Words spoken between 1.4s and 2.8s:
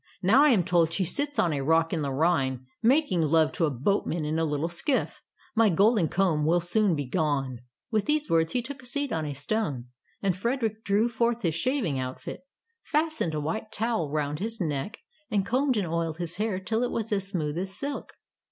a rock in the Rhine,